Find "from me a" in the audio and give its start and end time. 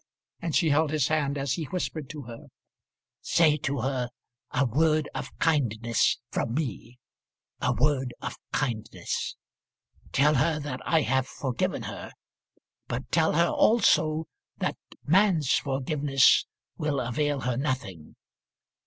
6.31-7.71